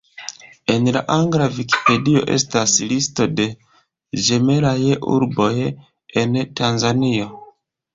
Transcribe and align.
En 0.75 0.87
la 0.95 1.03
angla 1.15 1.49
Vikipedio 1.57 2.23
estas 2.37 2.75
listo 2.93 3.29
de 3.43 3.47
ĝemelaj 4.31 4.77
urboj 5.17 5.55
en 5.71 6.45
Tanzanio. 6.65 7.35